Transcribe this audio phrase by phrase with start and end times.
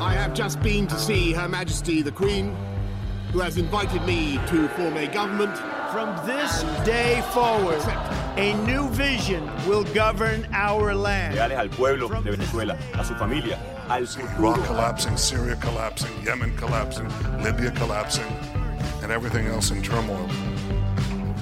[0.00, 2.54] I have just been to see Her Majesty the Queen,
[3.32, 5.58] who has invited me to form a government.
[5.90, 7.80] From this day forward,
[8.36, 11.34] a new vision will govern our land.
[11.34, 13.58] Leales al pueblo de Venezuela, a su familia,
[13.88, 17.08] al Iraq collapsing, Syria collapsing, Yemen collapsing,
[17.42, 18.26] Libya collapsing,
[19.02, 20.28] and everything else in turmoil.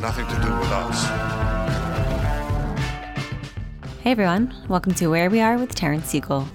[0.01, 1.05] Nothing to do with us.
[4.01, 6.49] Hey everyone, welcome to Where We Are with Taryn Siegel,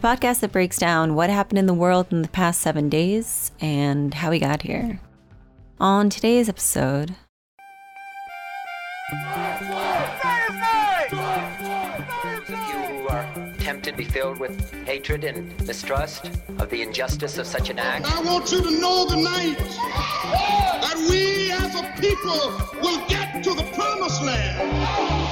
[0.00, 3.52] the podcast that breaks down what happened in the world in the past seven days
[3.60, 5.00] and how we got here.
[5.78, 7.14] On today's episode,
[12.48, 13.26] You who are
[13.58, 16.26] tempted to be filled with hatred and mistrust
[16.58, 18.06] of the injustice of such an act.
[18.06, 23.64] I want you to know tonight that we as a people will get to the
[23.74, 25.29] promised land.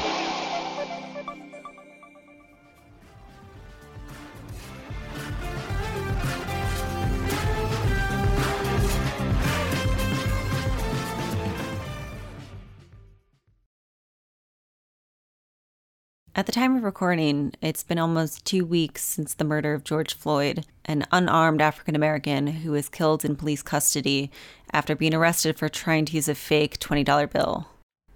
[16.38, 20.14] At the time of recording, it's been almost two weeks since the murder of George
[20.14, 24.30] Floyd, an unarmed African American who was killed in police custody
[24.70, 27.66] after being arrested for trying to use a fake $20 bill.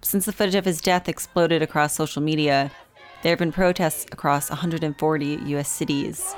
[0.01, 2.71] Since the footage of his death exploded across social media,
[3.23, 5.67] there have been protests across 140 U.S.
[5.67, 6.33] cities.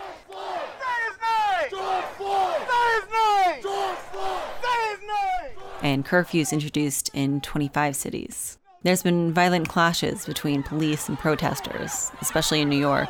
[5.83, 8.57] and curfews introduced in 25 cities.
[8.85, 13.09] There's been violent clashes between police and protesters, especially in New York.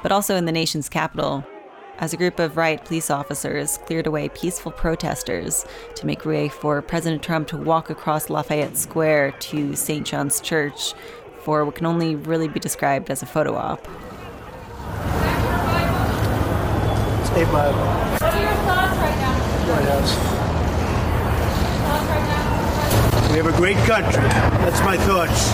[0.00, 1.44] But also in the nation's capital,
[1.98, 5.66] as a group of riot police officers cleared away peaceful protesters
[5.96, 10.06] to make way for President Trump to walk across Lafayette Square to St.
[10.06, 10.94] John's Church
[11.40, 13.84] for what can only really be described as a photo op.
[17.34, 17.74] Hey, bud.
[19.66, 20.43] White House.
[23.34, 24.22] We have a great country.
[24.22, 25.50] That's my thoughts.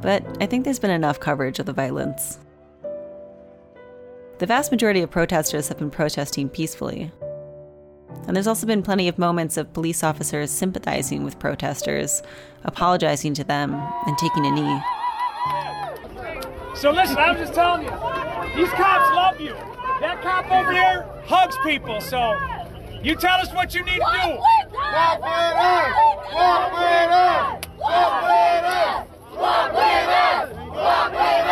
[0.00, 2.38] But I think there's been enough coverage of the violence.
[4.38, 7.10] The vast majority of protesters have been protesting peacefully.
[8.28, 12.22] And there's also been plenty of moments of police officers sympathizing with protesters,
[12.62, 13.72] apologizing to them,
[14.06, 14.82] and taking a knee.
[16.74, 17.90] So listen, I'm just telling you,
[18.54, 19.54] these cops love you.
[20.00, 22.38] That cop over there hugs people, so
[23.02, 24.28] you tell us what you need to do.
[24.36, 25.94] Walk with us!
[26.34, 27.64] Walk with us!
[27.78, 29.08] Walk with us!
[29.34, 30.52] Walk with us!
[30.76, 31.47] Walk with us!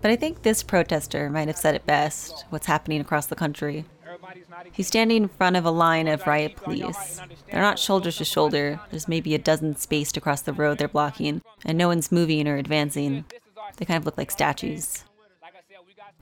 [0.00, 3.84] But I think this protester might have said it best what's happening across the country.
[4.72, 7.20] He's standing in front of a line of riot police.
[7.50, 11.42] They're not shoulder to shoulder, there's maybe a dozen spaced across the road they're blocking,
[11.64, 13.24] and no one's moving or advancing.
[13.76, 15.04] They kind of look like statues.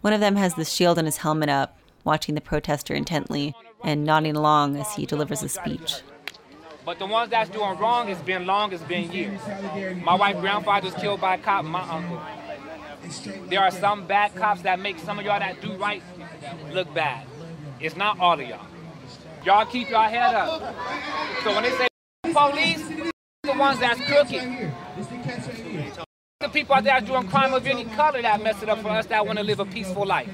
[0.00, 4.04] One of them has the shield on his helmet up, watching the protester intently and
[4.04, 6.03] nodding along as he delivers a speech.
[6.84, 9.40] But the ones that's doing wrong, it's been long, it's been years.
[10.05, 12.20] My white grandfather was killed by a cop, my uncle.
[13.49, 16.03] There are some bad cops that make some of y'all that do right
[16.73, 17.26] look bad.
[17.81, 18.67] It's not all of y'all.
[19.44, 20.75] Y'all keep your head up.
[21.44, 21.87] So when they say
[22.32, 22.88] police,
[23.43, 24.73] the ones that's crooked.
[26.41, 29.06] The people out there doing crime of any color that mess it up for us
[29.06, 30.31] that want to live a peaceful life.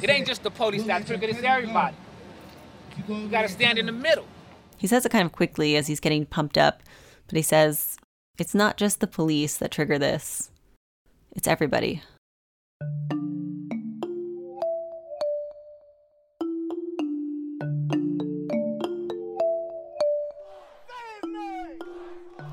[0.00, 1.96] It ain't just the police that's crooked, it's everybody.
[3.08, 4.26] You gotta stand in the middle.
[4.76, 6.82] He says it kind of quickly as he's getting pumped up,
[7.26, 7.96] but he says,
[8.38, 10.50] It's not just the police that trigger this,
[11.34, 12.02] it's everybody.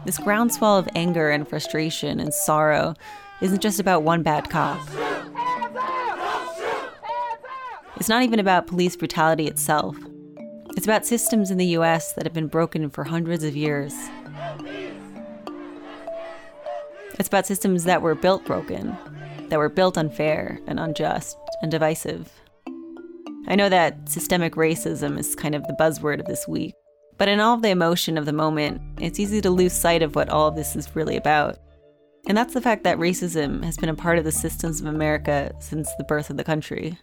[0.05, 2.95] This groundswell of anger and frustration and sorrow
[3.39, 4.79] isn't just about one bad cop.
[7.97, 9.95] It's not even about police brutality itself.
[10.75, 13.93] It's about systems in the US that have been broken for hundreds of years.
[17.19, 18.97] It's about systems that were built broken,
[19.49, 22.31] that were built unfair and unjust and divisive.
[23.47, 26.73] I know that systemic racism is kind of the buzzword of this week,
[27.17, 30.15] but in all of the emotion of the moment, it's easy to lose sight of
[30.15, 31.57] what all of this is really about.
[32.27, 35.51] And that's the fact that racism has been a part of the systems of America
[35.59, 36.97] since the birth of the country.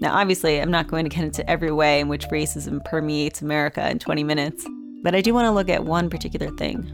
[0.00, 3.88] Now, obviously, I'm not going to get into every way in which racism permeates America
[3.88, 4.66] in 20 minutes,
[5.02, 6.90] but I do want to look at one particular thing.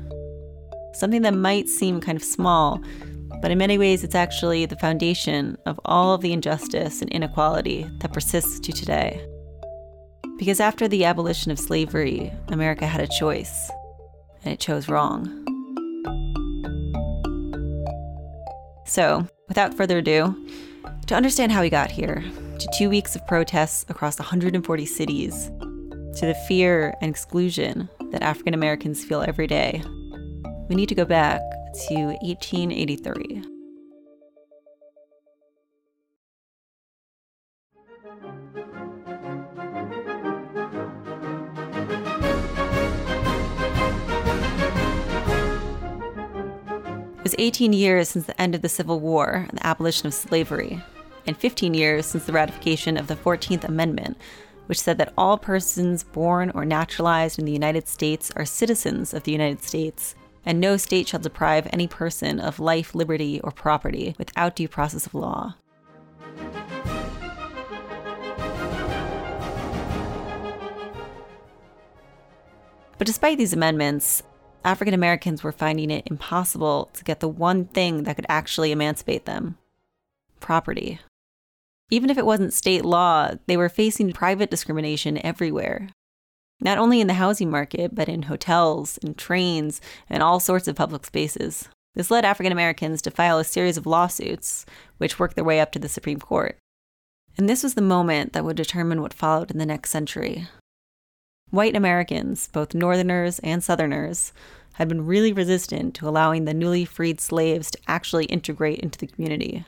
[0.96, 2.80] Something that might seem kind of small,
[3.42, 7.86] but in many ways, it's actually the foundation of all of the injustice and inequality
[7.98, 9.22] that persists to today.
[10.38, 13.70] Because after the abolition of slavery, America had a choice,
[14.42, 15.26] and it chose wrong.
[18.86, 20.34] So, without further ado,
[21.08, 22.24] to understand how we got here,
[22.58, 25.50] to two weeks of protests across 140 cities,
[26.16, 29.82] to the fear and exclusion that African Americans feel every day,
[30.68, 31.40] we need to go back
[31.88, 33.44] to 1883.
[47.18, 50.14] It was 18 years since the end of the Civil War and the abolition of
[50.14, 50.80] slavery,
[51.26, 54.16] and 15 years since the ratification of the 14th Amendment,
[54.66, 59.24] which said that all persons born or naturalized in the United States are citizens of
[59.24, 60.14] the United States
[60.46, 65.04] and no state shall deprive any person of life, liberty, or property without due process
[65.04, 65.56] of law.
[72.98, 74.22] But despite these amendments,
[74.64, 79.26] African Americans were finding it impossible to get the one thing that could actually emancipate
[79.26, 79.58] them
[80.40, 81.00] property.
[81.90, 85.88] Even if it wasn't state law, they were facing private discrimination everywhere
[86.60, 90.76] not only in the housing market, but in hotels, in trains, and all sorts of
[90.76, 91.68] public spaces.
[91.94, 94.66] This led African Americans to file a series of lawsuits,
[94.98, 96.58] which worked their way up to the Supreme Court.
[97.38, 100.46] And this was the moment that would determine what followed in the next century.
[101.50, 104.32] White Americans, both Northerners and Southerners,
[104.74, 109.06] had been really resistant to allowing the newly freed slaves to actually integrate into the
[109.06, 109.64] community.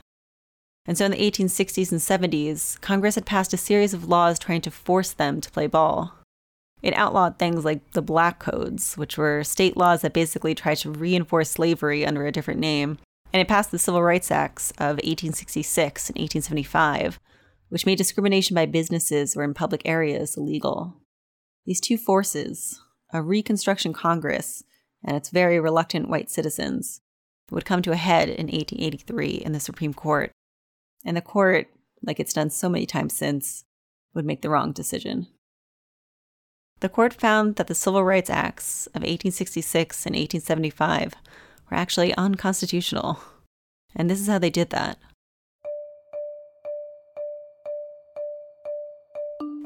[0.85, 2.01] And so in the 1860s and
[2.31, 6.13] 70s, Congress had passed a series of laws trying to force them to play ball.
[6.81, 10.91] It outlawed things like the Black Codes, which were state laws that basically tried to
[10.91, 12.97] reinforce slavery under a different name.
[13.33, 17.19] And it passed the Civil Rights Acts of 1866 and 1875,
[17.67, 20.95] which made discrimination by businesses or in public areas illegal.
[21.65, 22.81] These two forces,
[23.11, 24.63] a Reconstruction Congress
[25.03, 27.01] and its very reluctant white citizens,
[27.51, 30.31] would come to a head in 1883 in the Supreme Court.
[31.05, 31.67] And the court,
[32.01, 33.65] like it's done so many times since,
[34.13, 35.27] would make the wrong decision.
[36.81, 41.13] The court found that the Civil Rights Acts of 1866 and 1875
[41.69, 43.19] were actually unconstitutional.
[43.95, 44.97] And this is how they did that.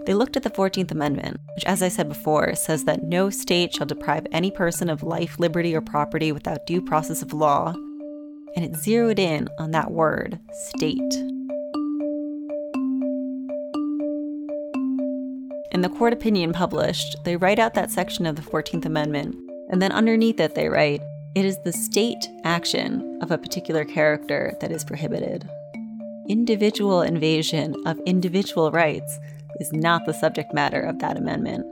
[0.06, 3.74] They looked at the 14th Amendment, which, as I said before, says that no state
[3.74, 7.74] shall deprive any person of life, liberty, or property without due process of law.
[8.55, 11.33] And it zeroed in on that word, state.
[15.84, 19.36] The court opinion published, they write out that section of the 14th Amendment,
[19.70, 21.02] and then underneath it they write,
[21.36, 25.50] it is the state action of a particular character that is prohibited.
[26.30, 29.20] Individual invasion of individual rights
[29.60, 31.66] is not the subject matter of that amendment.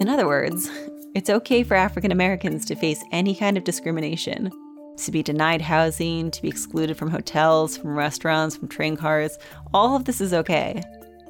[0.00, 0.68] In other words,
[1.14, 4.50] it's okay for African Americans to face any kind of discrimination,
[4.96, 9.38] to be denied housing, to be excluded from hotels, from restaurants, from train cars.
[9.72, 10.82] All of this is okay,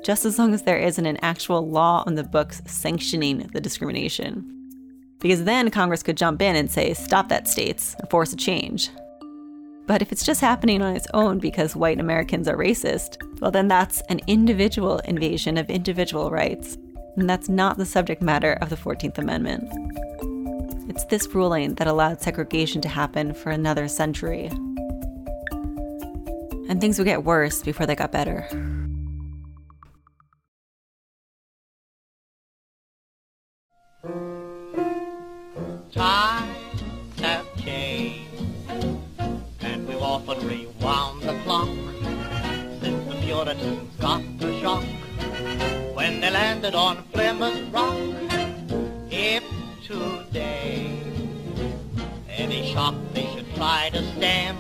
[0.03, 4.57] just as long as there isn't an actual law on the books sanctioning the discrimination.
[5.21, 8.91] Because then Congress could jump in and say, stop that, states, and force a change.
[9.87, 13.69] But if it's just happening on its own because white Americans are racist, well, then
[13.69, 16.79] that's an individual invasion of individual rights.
[17.17, 19.69] And that's not the subject matter of the 14th Amendment.
[20.91, 24.49] It's this ruling that allowed segregation to happen for another century.
[26.69, 28.49] And things would get worse before they got better.
[35.93, 38.43] Times have changed,
[39.61, 41.69] and we've often rewound the clock
[42.81, 44.83] since the Puritans got the shock
[45.95, 48.20] when they landed on Plymouth Rock.
[52.81, 54.57] Shock they should try to stand.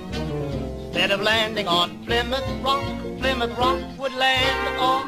[0.87, 2.85] Instead of landing on Plymouth Rock,
[3.19, 5.01] Plymouth Rock would land on.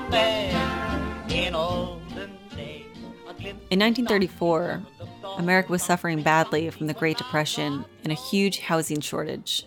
[1.31, 2.87] In olden days,
[3.71, 4.83] In 1934,
[5.37, 9.67] America was suffering badly from the Great Depression and a huge housing shortage.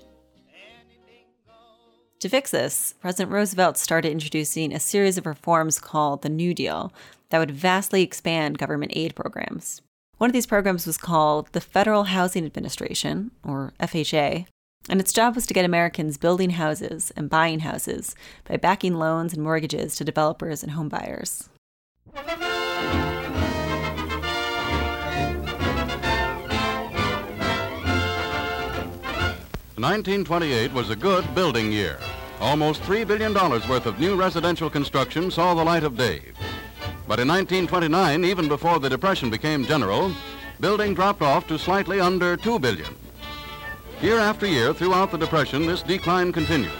[2.22, 6.92] To fix this, President Roosevelt started introducing a series of reforms called the New Deal
[7.30, 9.82] that would vastly expand government aid programs.
[10.18, 14.46] One of these programs was called the Federal Housing Administration, or FHA,
[14.88, 19.34] and its job was to get Americans building houses and buying houses by backing loans
[19.34, 21.50] and mortgages to developers and homebuyers.
[29.76, 32.00] 1928 was a good building year.
[32.40, 36.22] Almost $3 billion worth of new residential construction saw the light of day.
[37.08, 40.12] But in 1929, even before the Depression became general,
[40.60, 42.96] building dropped off to slightly under 2 billion.
[44.02, 46.72] Year after year throughout the Depression, this decline continued.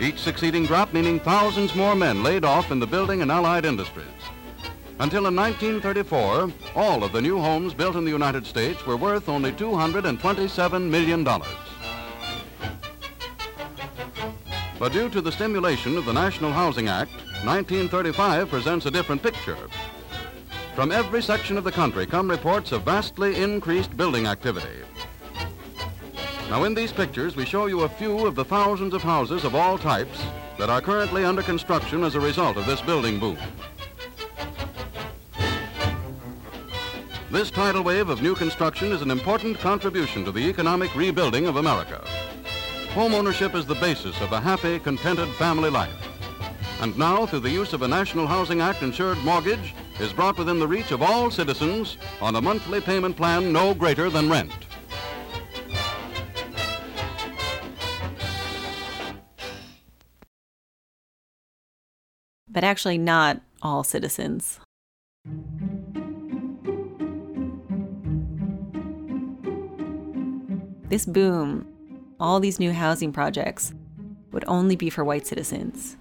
[0.00, 4.06] Each succeeding drop meaning thousands more men laid off in the building and allied industries.
[5.00, 9.28] Until in 1934, all of the new homes built in the United States were worth
[9.28, 11.24] only $227 million.
[14.78, 17.12] But due to the stimulation of the National Housing Act,
[17.44, 19.56] 1935 presents a different picture.
[20.74, 24.82] From every section of the country come reports of vastly increased building activity.
[26.50, 29.54] Now, in these pictures, we show you a few of the thousands of houses of
[29.54, 30.20] all types
[30.58, 33.38] that are currently under construction as a result of this building boom.
[37.30, 41.56] This tidal wave of new construction is an important contribution to the economic rebuilding of
[41.56, 42.02] America.
[42.94, 46.07] Home ownership is the basis of a happy, contented family life.
[46.80, 50.60] And now, through the use of a National Housing Act insured mortgage, is brought within
[50.60, 54.52] the reach of all citizens on a monthly payment plan no greater than rent.
[62.48, 64.60] But actually, not all citizens.
[70.88, 71.66] This boom,
[72.18, 73.74] all these new housing projects,
[74.32, 75.96] would only be for white citizens.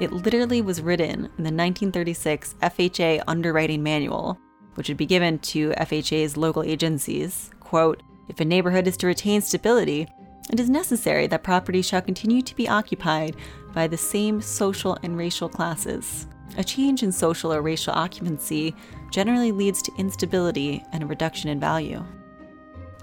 [0.00, 4.38] It literally was written in the 1936 FHA Underwriting Manual,
[4.74, 7.50] which would be given to FHA's local agencies.
[7.60, 10.08] Quote, if a neighborhood is to retain stability,
[10.52, 13.36] it is necessary that property shall continue to be occupied
[13.72, 16.26] by the same social and racial classes.
[16.58, 18.74] A change in social or racial occupancy
[19.10, 22.04] generally leads to instability and a reduction in value.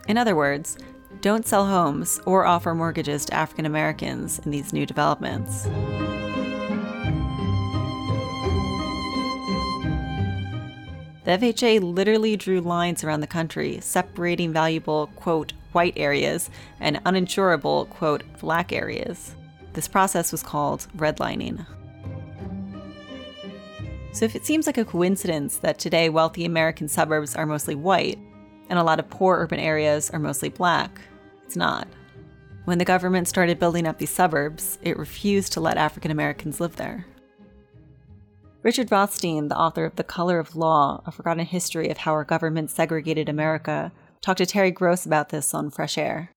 [0.07, 0.77] In other words,
[1.21, 5.67] don't sell homes or offer mortgages to African Americans in these new developments.
[11.23, 16.49] The FHA literally drew lines around the country, separating valuable, quote, white areas
[16.79, 19.35] and uninsurable, quote, black areas.
[19.73, 21.65] This process was called redlining.
[24.13, 28.19] So if it seems like a coincidence that today wealthy American suburbs are mostly white
[28.69, 31.01] and a lot of poor urban areas are mostly black,
[31.45, 31.87] it's not.
[32.65, 36.75] When the government started building up these suburbs, it refused to let African Americans live
[36.75, 37.05] there.
[38.63, 42.23] Richard Rothstein, the author of The Color of Law, A Forgotten History of How Our
[42.23, 43.91] Government Segregated America,
[44.21, 46.29] talked to Terry Gross about this on Fresh Air.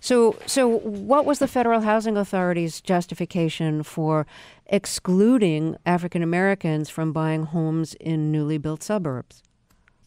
[0.00, 4.26] So, so what was the Federal Housing Authority's justification for
[4.66, 9.42] excluding African Americans from buying homes in newly built suburbs?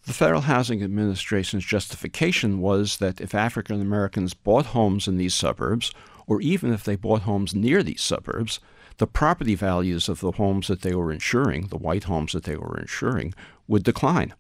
[0.08, 5.94] The Federal Housing Administration's justification was that if African Americans bought homes in these suburbs,
[6.28, 8.60] or even if they bought homes near these suburbs,
[8.98, 12.56] the property values of the homes that they were insuring, the white homes that they
[12.56, 13.34] were insuring,
[13.68, 14.34] would decline,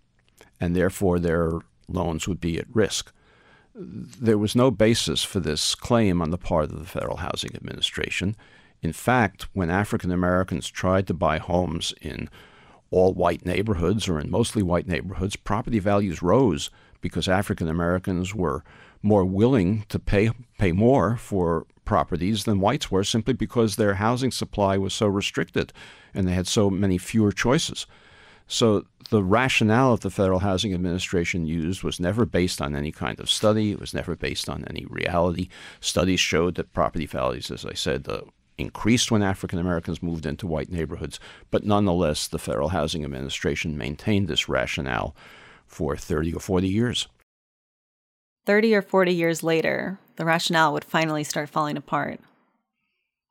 [0.59, 3.11] and therefore their loans would be at risk.
[3.73, 8.35] There was no basis for this claim on the part of the Federal Housing Administration.
[8.81, 12.29] In fact, when African Americans tried to buy homes in
[12.91, 16.69] all white neighborhoods or in mostly white neighborhoods, property values rose
[17.01, 18.63] because African Americans were
[19.01, 24.31] more willing to pay pay more for properties than whites were simply because their housing
[24.31, 25.71] supply was so restricted
[26.13, 27.85] and they had so many fewer choices.
[28.47, 33.19] So the rationale that the Federal Housing Administration used was never based on any kind
[33.19, 33.71] of study.
[33.71, 35.49] It was never based on any reality.
[35.79, 38.21] Studies showed that property values, as I said, uh,
[38.57, 41.19] increased when African Americans moved into white neighborhoods.
[41.51, 45.15] But nonetheless, the Federal Housing Administration maintained this rationale
[45.65, 47.07] for 30 or 40 years.
[48.45, 52.19] 30 or 40 years later, the rationale would finally start falling apart.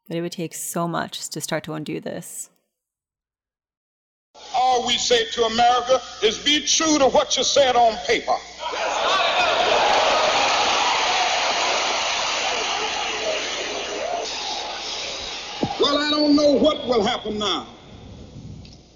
[0.08, 2.50] But it would take so much to start to undo this.
[4.54, 8.36] all we say to America is be true to what you said on paper.
[15.80, 17.68] Well, I don't know what will happen now.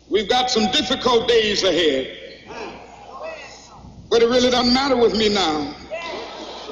[0.08, 2.16] We've got some difficult days ahead.
[4.10, 5.76] But it really doesn't matter with me now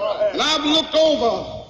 [0.00, 1.66] And I've looked over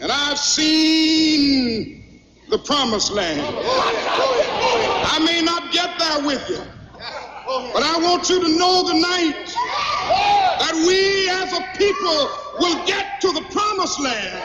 [0.00, 3.40] and I've seen the promised land.
[3.40, 6.62] I may not get there with you,
[7.72, 9.46] but I want you to know tonight
[10.58, 14.42] that we as a people will get to the promised land.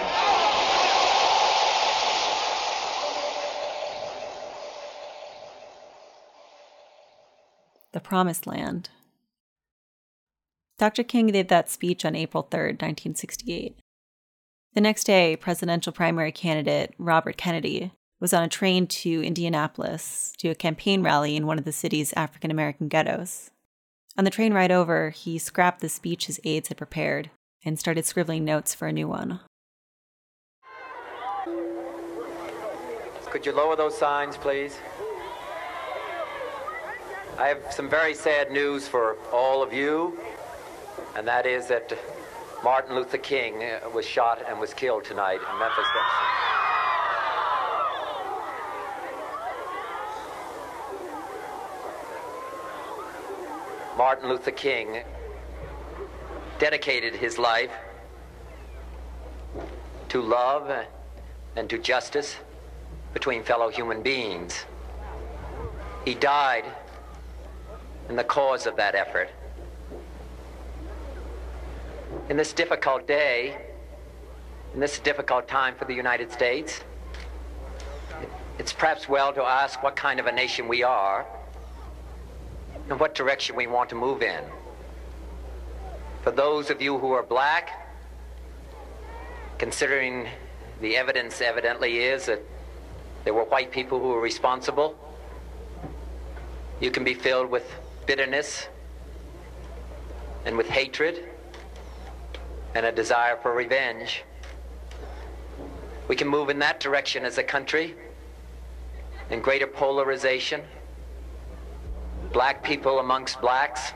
[7.91, 8.89] The Promised Land.
[10.79, 11.03] Dr.
[11.03, 13.77] King gave that speech on April 3, 1968.
[14.75, 20.47] The next day, presidential primary candidate Robert Kennedy was on a train to Indianapolis to
[20.47, 23.51] a campaign rally in one of the city's African American ghettos.
[24.17, 27.29] On the train ride over, he scrapped the speech his aides had prepared
[27.65, 29.41] and started scribbling notes for a new one.
[33.25, 34.79] Could you lower those signs, please?
[37.37, 40.17] I have some very sad news for all of you,
[41.15, 41.97] and that is that
[42.63, 45.85] Martin Luther King uh, was shot and was killed tonight in Memphis.
[53.97, 55.03] Martin Luther King
[56.57, 57.71] dedicated his life
[60.09, 60.85] to love
[61.55, 62.37] and to justice
[63.13, 64.65] between fellow human beings.
[66.05, 66.65] He died
[68.07, 69.29] in the cause of that effort.
[72.29, 73.57] In this difficult day,
[74.75, 76.81] in this difficult time for the United States,
[78.59, 81.25] it's perhaps well to ask what kind of a nation we are
[82.87, 84.43] and what direction we want to move in.
[86.21, 87.89] For those of you who are black,
[89.57, 90.27] considering
[90.81, 92.43] the evidence evidently is that
[93.23, 94.95] there were white people who were responsible,
[96.79, 97.73] you can be filled with
[98.05, 98.67] bitterness
[100.45, 101.27] and with hatred
[102.75, 104.23] and a desire for revenge.
[106.07, 107.95] We can move in that direction as a country
[109.29, 110.61] in greater polarization,
[112.31, 113.93] black people amongst blacks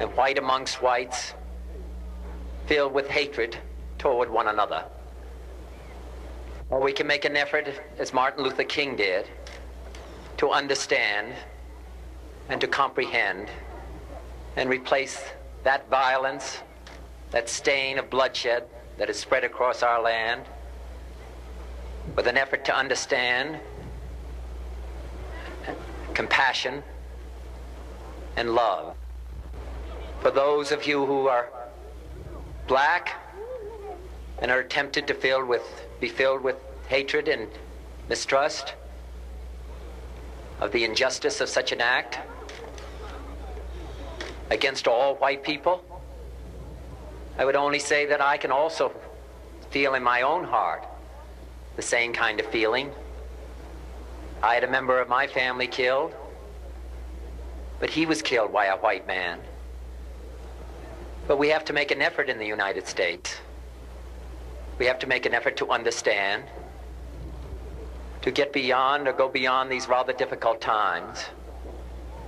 [0.00, 1.34] and white amongst whites,
[2.66, 3.56] filled with hatred
[3.98, 4.84] toward one another.
[6.70, 9.28] Or we can make an effort, as Martin Luther King did,
[10.38, 11.34] to understand
[12.48, 13.48] and to comprehend
[14.56, 15.22] and replace
[15.62, 16.58] that violence,
[17.34, 18.62] that stain of bloodshed
[18.96, 20.44] that is spread across our land
[22.14, 23.58] with an effort to understand
[26.14, 26.80] compassion
[28.36, 28.94] and love.
[30.20, 31.48] For those of you who are
[32.68, 33.20] black
[34.38, 36.54] and are tempted to fill with, be filled with
[36.86, 37.48] hatred and
[38.08, 38.74] mistrust
[40.60, 42.20] of the injustice of such an act
[44.50, 45.93] against all white people,
[47.36, 48.92] I would only say that I can also
[49.70, 50.84] feel in my own heart
[51.76, 52.92] the same kind of feeling.
[54.42, 56.14] I had a member of my family killed,
[57.80, 59.40] but he was killed by a white man.
[61.26, 63.36] But we have to make an effort in the United States.
[64.78, 66.44] We have to make an effort to understand,
[68.22, 71.22] to get beyond or go beyond these rather difficult times.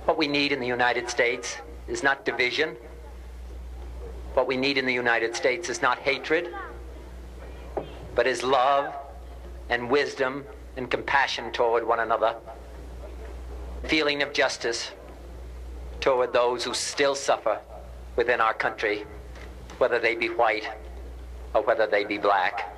[0.05, 2.75] What we need in the United States is not division.
[4.37, 6.53] What we need in the United States is not hatred,
[8.13, 8.93] but is love
[9.69, 10.45] and wisdom
[10.75, 12.35] and compassion toward one another,
[13.85, 14.91] feeling of justice
[16.01, 17.59] toward those who still suffer
[18.15, 19.07] within our country,
[19.79, 20.69] whether they be white
[21.55, 22.76] or whether they be black.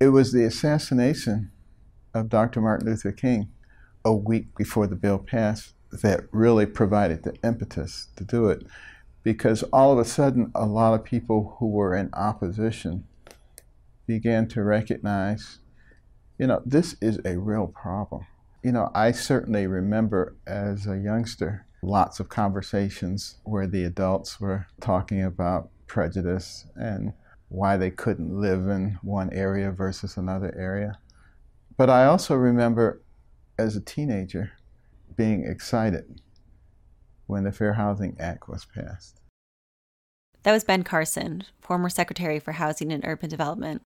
[0.00, 1.50] It was the assassination
[2.14, 2.62] of Dr.
[2.62, 3.50] Martin Luther King
[4.02, 8.66] a week before the bill passed that really provided the impetus to do it.
[9.22, 13.04] because all of a sudden, a lot of people who were in opposition
[14.06, 15.58] began to recognize,
[16.38, 18.26] you know, this is a real problem.
[18.64, 24.66] You know, I certainly remember as a youngster lots of conversations where the adults were
[24.80, 27.12] talking about prejudice and
[27.50, 30.98] why they couldn't live in one area versus another area.
[31.76, 33.02] But I also remember
[33.58, 34.52] as a teenager
[35.16, 36.22] being excited
[37.26, 39.20] when the Fair Housing Act was passed.
[40.44, 43.82] That was Ben Carson, former Secretary for Housing and Urban Development.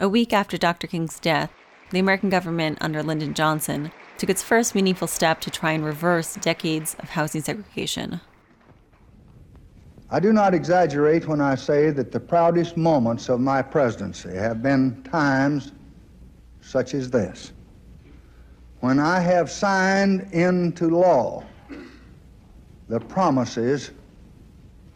[0.00, 0.86] A week after Dr.
[0.86, 1.52] King's death,
[1.90, 6.34] the American government under Lyndon Johnson took its first meaningful step to try and reverse
[6.36, 8.20] decades of housing segregation.
[10.12, 14.62] I do not exaggerate when I say that the proudest moments of my presidency have
[14.62, 15.72] been times
[16.60, 17.52] such as this.
[18.80, 21.44] When I have signed into law
[22.88, 23.92] the promises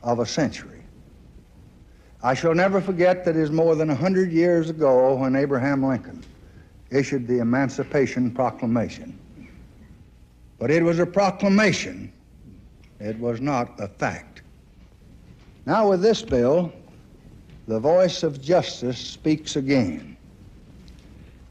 [0.02, 0.83] of a century.
[2.22, 5.83] I shall never forget that it is more than a hundred years ago when Abraham
[5.83, 6.22] Lincoln
[6.90, 9.18] issued the Emancipation Proclamation.
[10.59, 12.12] But it was a proclamation,
[13.00, 14.42] it was not a fact.
[15.66, 16.72] Now, with this bill,
[17.66, 20.16] the voice of justice speaks again.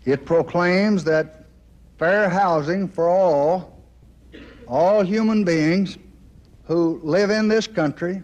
[0.05, 1.43] It proclaims that
[1.99, 3.77] fair housing for all,
[4.69, 5.97] all human beings
[6.63, 8.23] who live in this country,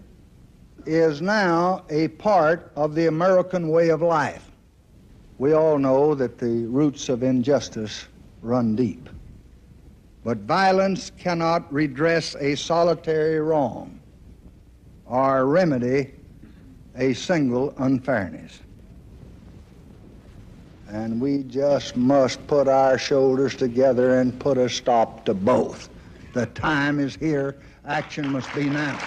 [0.86, 4.50] is now a part of the American way of life.
[5.40, 8.08] We all know that the roots of injustice
[8.42, 9.10] run deep.
[10.24, 14.01] But violence cannot redress a solitary wrong
[15.12, 16.10] or remedy
[16.96, 18.60] a single unfairness.
[20.88, 25.90] And we just must put our shoulders together and put a stop to both.
[26.34, 27.58] The time is here.
[27.86, 28.98] Action must be now.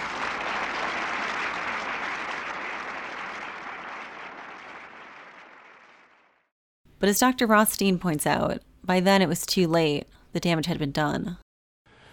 [6.99, 7.47] But as Dr.
[7.47, 10.05] Rothstein points out, by then it was too late.
[10.33, 11.37] The damage had been done.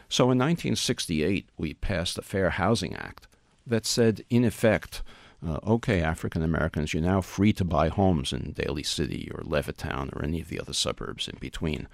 [0.09, 3.27] So in 1968, we passed the Fair Housing Act
[3.67, 5.03] that said, in effect,
[5.47, 10.15] uh, okay, African Americans, you're now free to buy homes in Daly City or Levittown
[10.15, 11.89] or any of the other suburbs in between.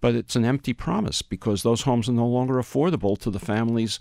[0.00, 3.98] But it's an empty promise because those homes are no longer affordable to the families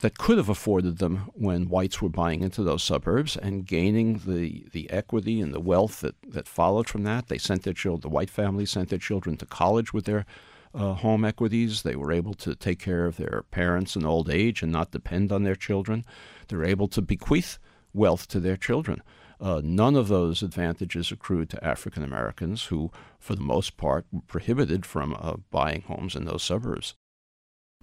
[0.00, 4.66] that could have afforded them when whites were buying into those suburbs and gaining the,
[4.72, 7.28] the equity and the wealth that, that followed from that.
[7.28, 10.26] They sent their children, the white families sent their children to college with their
[10.74, 11.82] uh, home equities.
[11.82, 15.32] They were able to take care of their parents in old age and not depend
[15.32, 16.04] on their children.
[16.48, 17.58] They were able to bequeath
[17.92, 19.02] wealth to their children.
[19.40, 24.20] Uh, none of those advantages accrued to African Americans who, for the most part, were
[24.26, 26.94] prohibited from uh, buying homes in those suburbs.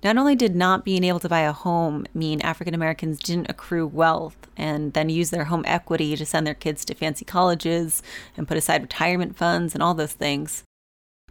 [0.04, 3.86] Not only did not being able to buy a home mean African Americans didn't accrue
[3.86, 8.02] wealth and then use their home equity to send their kids to fancy colleges
[8.36, 10.64] and put aside retirement funds and all those things,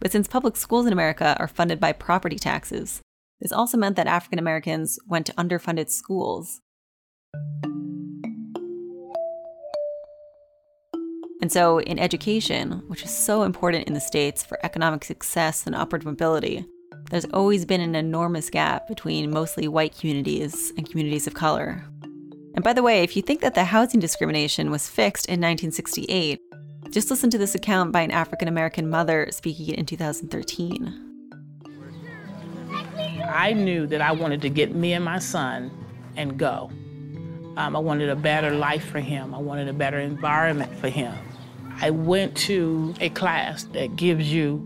[0.01, 3.01] but since public schools in America are funded by property taxes,
[3.39, 6.59] this also meant that African Americans went to underfunded schools.
[11.41, 15.75] And so, in education, which is so important in the States for economic success and
[15.75, 16.65] upward mobility,
[17.09, 21.83] there's always been an enormous gap between mostly white communities and communities of color.
[22.53, 26.39] And by the way, if you think that the housing discrimination was fixed in 1968,
[26.91, 31.07] just listen to this account by an African American mother speaking in 2013.
[33.33, 35.71] I knew that I wanted to get me and my son
[36.17, 36.69] and go.
[37.55, 39.33] Um, I wanted a better life for him.
[39.33, 41.13] I wanted a better environment for him.
[41.79, 44.61] I went to a class that gives you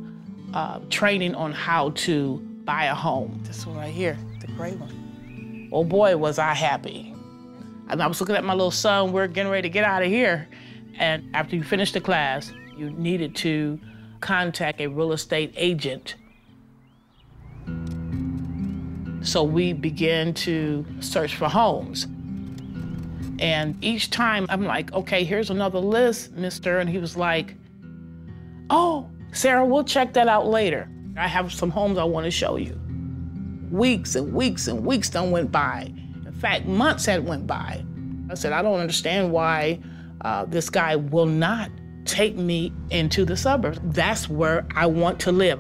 [0.54, 3.40] uh, training on how to buy a home.
[3.44, 5.70] This one right here, the gray one.
[5.72, 7.14] Oh boy, was I happy.
[7.88, 10.10] And I was looking at my little son, we're getting ready to get out of
[10.10, 10.48] here.
[10.98, 13.80] And after you finished the class, you needed to
[14.22, 16.16] contact a real estate agent.
[19.22, 22.08] So we began to search for homes.
[23.40, 26.80] And each time I'm like, okay, here's another list, mister.
[26.80, 27.56] And he was like,
[28.70, 30.90] oh, Sarah, we'll check that out later.
[31.18, 32.80] I have some homes I want to show you.
[33.72, 35.92] Weeks and weeks and weeks done went by.
[36.26, 37.84] In fact, months had went by.
[38.30, 39.80] I said, I don't understand why
[40.22, 41.70] uh, this guy will not
[42.06, 43.80] take me into the suburbs.
[43.84, 45.60] That's where I want to live.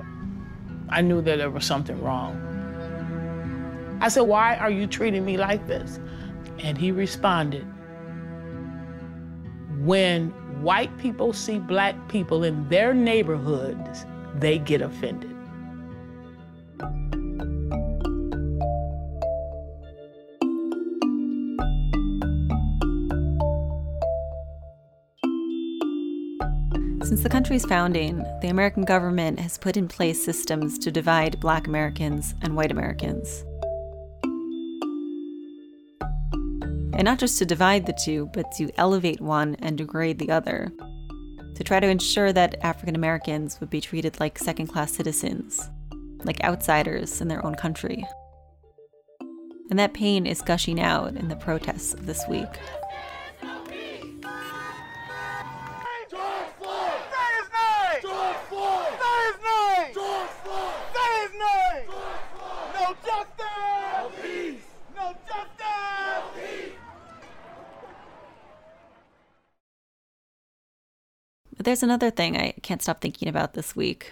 [0.89, 2.41] I knew that there was something wrong.
[4.01, 5.99] I said, Why are you treating me like this?
[6.59, 7.65] And he responded,
[9.79, 10.29] When
[10.61, 15.34] white people see black people in their neighborhoods, they get offended.
[27.05, 31.67] Since the country's founding, the American government has put in place systems to divide black
[31.67, 33.45] Americans and white Americans.
[36.93, 40.71] And not just to divide the two, but to elevate one and degrade the other.
[41.53, 45.69] To try to ensure that African Americans would be treated like second class citizens,
[46.23, 48.03] like outsiders in their own country.
[49.69, 52.49] And that pain is gushing out in the protests of this week.
[71.57, 74.11] But there's another thing I can't stop thinking about this week.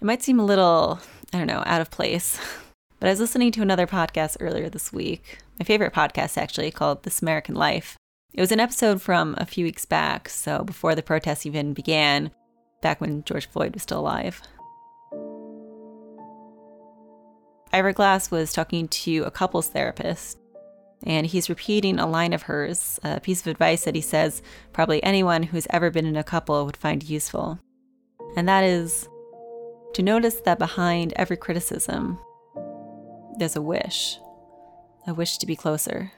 [0.00, 1.00] It might seem a little,
[1.34, 2.38] I don't know, out of place,
[3.00, 7.02] but I was listening to another podcast earlier this week, my favorite podcast actually, called
[7.02, 7.96] This American Life.
[8.32, 12.30] It was an episode from a few weeks back, so before the protests even began,
[12.80, 14.40] back when George Floyd was still alive.
[17.72, 20.38] Ira Glass was talking to a couples therapist,
[21.04, 24.42] and he's repeating a line of hers, a piece of advice that he says
[24.74, 27.58] probably anyone who's ever been in a couple would find useful.
[28.36, 29.08] And that is
[29.94, 32.18] to notice that behind every criticism,
[33.38, 34.18] there's a wish,
[35.06, 36.12] a wish to be closer.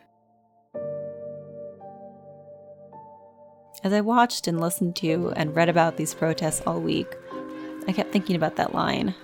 [3.84, 7.14] As I watched and listened to and read about these protests all week,
[7.86, 9.14] I kept thinking about that line.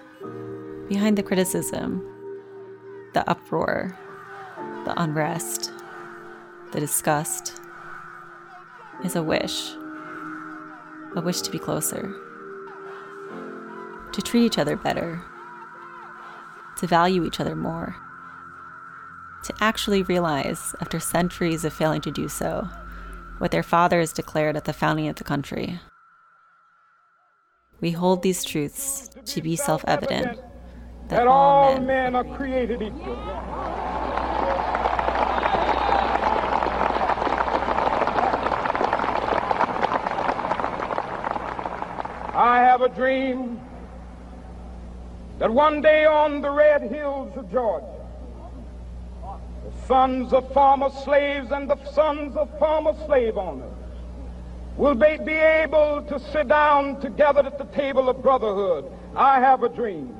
[0.89, 2.07] Behind the criticism,
[3.13, 3.97] the uproar,
[4.85, 5.73] the unrest,
[6.73, 7.61] the disgust,
[9.05, 9.73] is a wish.
[11.17, 12.15] A wish to be closer.
[14.13, 15.23] To treat each other better.
[16.79, 17.97] To value each other more.
[19.45, 22.69] To actually realize, after centuries of failing to do so,
[23.39, 25.81] what their fathers declared at the founding of the country.
[27.81, 30.39] We hold these truths to be self evident
[31.11, 33.19] that all men, men are created equal.
[42.33, 43.61] I have a dream
[45.41, 47.87] that one day on the red hills of Georgia,
[49.65, 53.75] the sons of former slaves and the sons of former slave owners
[54.77, 58.85] will be, be able to sit down together at the table of brotherhood.
[59.17, 60.20] I have a dream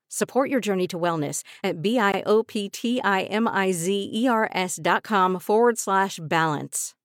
[0.13, 6.95] Support your journey to wellness at B-I-O-P-T-I-M-I-Z-E-R-S dot com forward slash balance.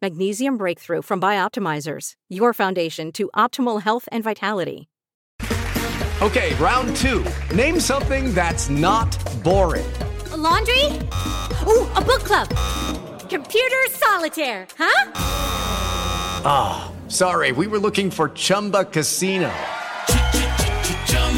[0.00, 4.88] Magnesium Breakthrough from Bioptimizers, your foundation to optimal health and vitality.
[6.22, 7.22] Okay, round two.
[7.54, 9.84] Name something that's not boring.
[10.32, 10.86] A laundry?
[11.66, 12.48] Ooh, a book club.
[13.28, 15.12] Computer solitaire, huh?
[16.46, 19.52] Ah, oh, sorry, we were looking for Chumba Casino.